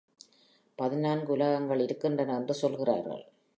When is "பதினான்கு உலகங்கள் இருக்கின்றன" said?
0.75-2.35